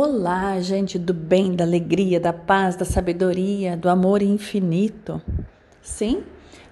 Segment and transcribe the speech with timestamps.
[0.00, 5.20] Olá, gente do bem, da alegria, da paz, da sabedoria, do amor infinito.
[5.82, 6.22] Sim,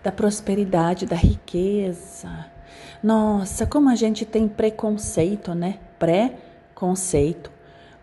[0.01, 2.47] da prosperidade, da riqueza.
[3.03, 5.81] Nossa, como a gente tem preconceito, né?
[5.99, 7.51] Pré-conceito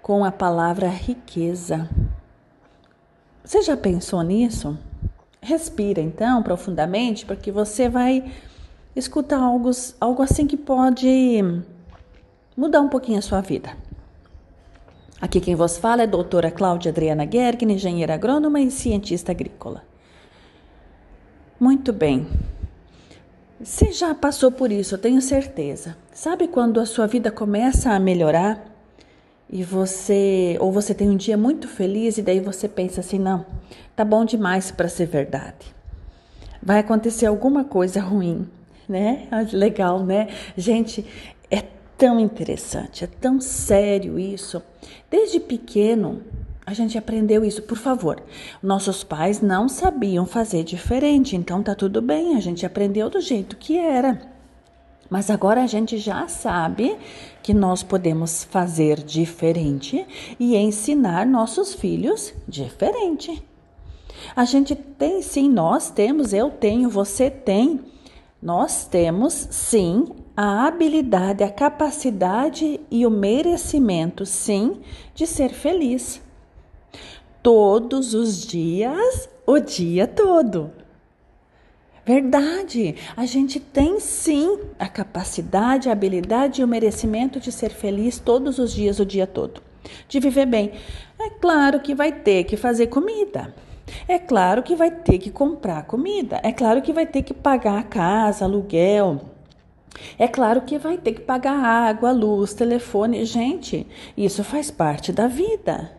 [0.02, 1.90] com a palavra riqueza.
[3.46, 4.78] Você já pensou nisso?
[5.42, 8.30] Respira então profundamente, porque você vai
[8.94, 9.72] escutar algo,
[10.02, 11.64] algo assim que pode
[12.58, 13.72] mudar um pouquinho a sua vida.
[15.24, 19.82] Aqui quem vos fala é a doutora Cláudia Adriana Gergen, engenheira agrônoma e cientista agrícola.
[21.58, 22.28] Muito bem.
[23.58, 25.96] Você já passou por isso, eu tenho certeza.
[26.12, 28.66] Sabe quando a sua vida começa a melhorar
[29.50, 33.46] e você ou você tem um dia muito feliz e daí você pensa assim, não,
[33.96, 35.74] tá bom demais para ser verdade.
[36.62, 38.46] Vai acontecer alguma coisa ruim,
[38.90, 39.30] né?
[39.54, 40.28] Legal, né?
[40.58, 41.06] Gente,
[41.50, 41.64] é
[42.04, 44.62] tão interessante, é tão sério isso.
[45.10, 46.22] Desde pequeno,
[46.66, 47.62] a gente aprendeu isso.
[47.62, 48.22] Por favor,
[48.62, 53.56] nossos pais não sabiam fazer diferente, então tá tudo bem, a gente aprendeu do jeito
[53.56, 54.20] que era.
[55.10, 56.98] Mas agora a gente já sabe
[57.42, 60.06] que nós podemos fazer diferente
[60.38, 63.42] e ensinar nossos filhos diferente.
[64.36, 67.80] A gente tem sim, nós temos, eu tenho, você tem
[68.44, 74.82] nós temos, sim, a habilidade, a capacidade e o merecimento, sim,
[75.14, 76.22] de ser feliz.
[77.42, 80.72] Todos os dias, o dia todo.
[82.06, 88.20] Verdade, a gente tem sim a capacidade, a habilidade e o merecimento de ser feliz
[88.20, 89.62] todos os dias, o dia todo,
[90.10, 90.72] de viver bem.
[91.20, 93.54] É claro que vai ter que fazer comida.
[94.08, 97.78] É claro que vai ter que comprar comida, é claro que vai ter que pagar
[97.78, 99.33] a casa, aluguel.
[100.18, 103.26] É claro que vai ter que pagar água, luz, telefone.
[103.26, 105.92] Gente, isso faz parte da vida.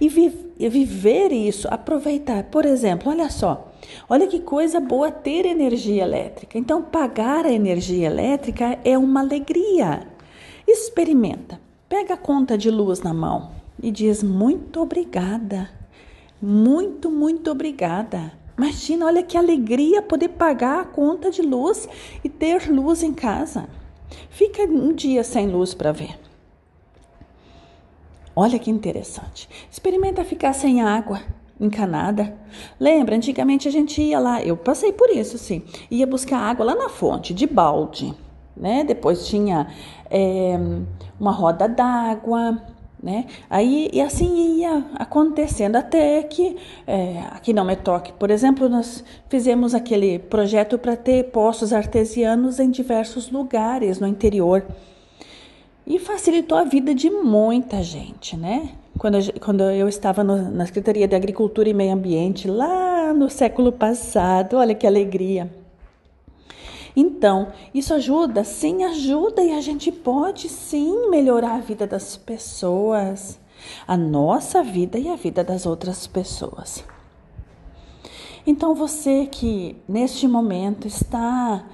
[0.00, 2.44] E, vi viver isso, aproveitar.
[2.44, 3.72] Por exemplo, olha só,
[4.08, 6.58] olha que coisa boa ter energia elétrica.
[6.58, 10.06] Então, pagar a energia elétrica é uma alegria.
[10.66, 11.60] Experimenta.
[11.88, 13.50] Pega a conta de luz na mão
[13.82, 15.70] e diz muito obrigada.
[16.40, 18.32] Muito, muito obrigada.
[18.60, 21.88] Imagina, olha que alegria poder pagar a conta de luz
[22.22, 23.66] e ter luz em casa.
[24.28, 26.20] Fica um dia sem luz para ver.
[28.36, 29.48] Olha que interessante.
[29.70, 31.22] Experimenta ficar sem água
[31.58, 32.36] encanada.
[32.78, 35.62] Lembra, antigamente a gente ia lá, eu passei por isso, sim.
[35.90, 38.14] Ia buscar água lá na fonte, de balde,
[38.54, 38.84] né?
[38.84, 39.68] Depois tinha
[40.10, 40.58] é,
[41.18, 42.60] uma roda d'água,
[43.02, 43.26] né?
[43.48, 46.56] Aí e assim ia acontecendo até que
[46.86, 48.12] é, aqui não me toque.
[48.12, 54.64] Por exemplo, nós fizemos aquele projeto para ter poços artesianos em diversos lugares no interior
[55.86, 58.70] e facilitou a vida de muita gente, né?
[58.98, 63.72] Quando, quando eu estava no, na Secretaria de Agricultura e Meio Ambiente lá no século
[63.72, 65.59] passado, olha que alegria!
[66.94, 68.44] Então, isso ajuda?
[68.44, 73.38] Sim, ajuda e a gente pode sim melhorar a vida das pessoas,
[73.86, 76.84] a nossa vida e a vida das outras pessoas.
[78.46, 81.64] Então, você que neste momento está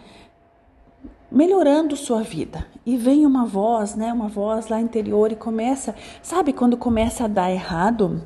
[1.30, 6.52] melhorando sua vida e vem uma voz, né, uma voz lá interior e começa, sabe
[6.52, 8.22] quando começa a dar errado?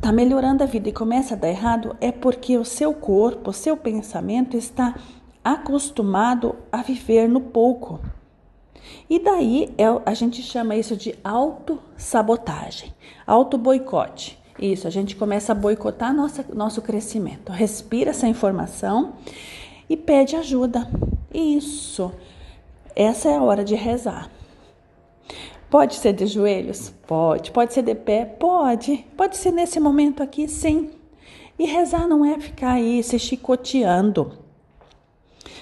[0.00, 3.52] Tá melhorando a vida e começa a dar errado é porque o seu corpo, o
[3.52, 4.94] seu pensamento está
[5.52, 8.00] acostumado a viver no pouco.
[9.08, 12.94] E daí é, a gente chama isso de autossabotagem,
[13.26, 14.38] auto-boicote.
[14.58, 17.52] Isso, a gente começa a boicotar nossa, nosso crescimento.
[17.52, 19.14] Respira essa informação
[19.88, 20.88] e pede ajuda.
[21.32, 22.12] Isso,
[22.94, 24.30] essa é a hora de rezar.
[25.70, 26.92] Pode ser de joelhos?
[27.06, 27.50] Pode.
[27.50, 28.24] Pode ser de pé?
[28.24, 29.04] Pode.
[29.16, 30.48] Pode ser nesse momento aqui?
[30.48, 30.90] Sim.
[31.58, 34.47] E rezar não é ficar aí se chicoteando.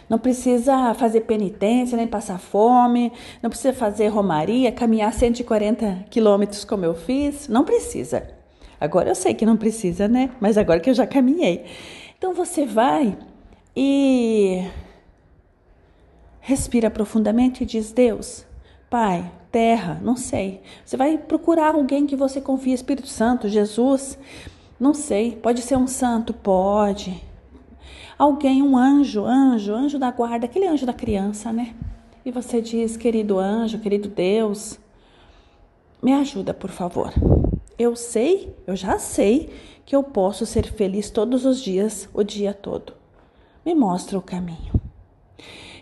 [0.09, 3.13] Não precisa fazer penitência, nem passar fome,
[3.43, 7.49] não precisa fazer romaria, caminhar 140 quilômetros como eu fiz.
[7.49, 8.29] Não precisa.
[8.81, 10.31] Agora eu sei que não precisa, né?
[10.41, 11.65] Mas agora que eu já caminhei.
[12.17, 13.19] Então você vai
[13.75, 14.65] e
[16.41, 18.47] respira profundamente e diz: Deus,
[18.89, 20.61] Pai, terra, não sei.
[20.85, 24.17] Você vai procurar alguém que você confia, Espírito Santo, Jesus,
[24.79, 25.33] não sei.
[25.35, 26.33] Pode ser um santo?
[26.33, 27.21] Pode
[28.19, 31.75] alguém, um anjo, anjo, anjo da guarda, aquele anjo da criança, né?
[32.25, 34.79] E você diz, querido anjo, querido Deus,
[36.03, 37.13] me ajuda, por favor.
[37.79, 39.51] Eu sei, eu já sei
[39.85, 42.95] que eu posso ser feliz todos os dias, o dia todo.
[43.65, 44.75] Me mostra o caminho.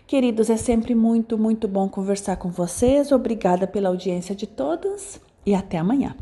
[0.06, 3.10] Queridos, é sempre muito, muito bom conversar com vocês.
[3.10, 6.14] Obrigada pela audiência de todos e até amanhã.